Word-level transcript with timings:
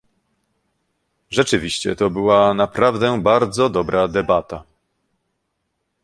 Rzeczywiście 1.29 1.95
to 1.95 2.09
była 2.09 2.53
naprawdę 2.53 3.21
bardzo 3.21 3.69
dobra 3.69 4.07
debata 4.07 4.63